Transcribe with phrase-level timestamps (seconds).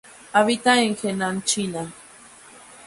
[0.33, 1.93] Habita en Henan, China.